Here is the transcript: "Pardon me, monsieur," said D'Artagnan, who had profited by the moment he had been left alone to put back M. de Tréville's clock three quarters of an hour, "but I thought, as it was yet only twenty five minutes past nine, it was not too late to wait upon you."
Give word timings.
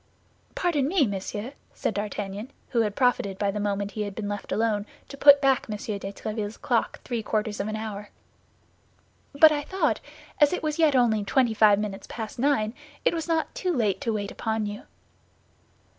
"Pardon 0.55 0.87
me, 0.87 1.05
monsieur," 1.05 1.53
said 1.75 1.93
D'Artagnan, 1.93 2.49
who 2.69 2.81
had 2.81 2.95
profited 2.95 3.37
by 3.37 3.51
the 3.51 3.59
moment 3.59 3.91
he 3.91 4.01
had 4.01 4.15
been 4.15 4.27
left 4.27 4.51
alone 4.51 4.87
to 5.09 5.15
put 5.15 5.39
back 5.39 5.67
M. 5.69 5.75
de 5.77 5.83
Tréville's 6.11 6.57
clock 6.57 6.99
three 7.03 7.21
quarters 7.21 7.59
of 7.59 7.67
an 7.67 7.75
hour, 7.75 8.09
"but 9.33 9.51
I 9.51 9.61
thought, 9.61 9.99
as 10.39 10.53
it 10.53 10.63
was 10.63 10.79
yet 10.79 10.95
only 10.95 11.23
twenty 11.23 11.53
five 11.53 11.77
minutes 11.77 12.07
past 12.09 12.39
nine, 12.39 12.73
it 13.05 13.13
was 13.13 13.27
not 13.27 13.53
too 13.53 13.71
late 13.71 14.01
to 14.01 14.11
wait 14.13 14.31
upon 14.31 14.65
you." 14.65 14.85